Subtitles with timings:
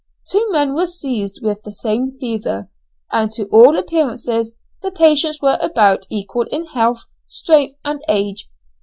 [0.31, 2.71] Two men were seized with the same fever,
[3.11, 8.49] and to all appearance the patients were about equal in health, strength, and age.